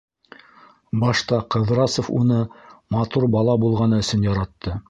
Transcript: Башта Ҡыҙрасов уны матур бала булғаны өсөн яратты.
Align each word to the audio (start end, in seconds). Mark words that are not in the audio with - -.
Башта 1.03 1.39
Ҡыҙрасов 1.55 2.09
уны 2.21 2.41
матур 2.99 3.31
бала 3.37 3.59
булғаны 3.67 4.05
өсөн 4.07 4.31
яратты. 4.33 4.79